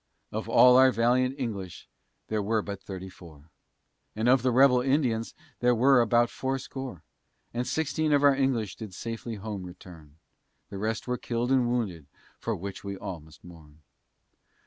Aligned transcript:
Of 0.31 0.49
all 0.49 0.77
our 0.77 0.91
valiant 0.91 1.35
English 1.37 1.87
there 2.27 2.41
were 2.41 2.63
but 2.63 2.81
thirty 2.81 3.07
four, 3.07 3.51
And 4.15 4.27
of 4.27 4.41
the 4.41 4.49
rebel 4.49 4.81
Indians 4.81 5.35
there 5.59 5.75
were 5.75 6.01
about 6.01 6.31
fourscore. 6.31 7.03
And 7.53 7.67
sixteen 7.67 8.11
of 8.11 8.23
our 8.23 8.33
English 8.35 8.75
did 8.77 8.95
safely 8.95 9.35
home 9.35 9.61
return, 9.61 10.15
The 10.71 10.79
rest 10.79 11.07
were 11.07 11.19
kill'd 11.19 11.51
and 11.51 11.69
wounded, 11.69 12.07
for 12.39 12.55
which 12.55 12.83
we 12.83 12.97
all 12.97 13.19
must 13.19 13.43
mourn. 13.43 13.81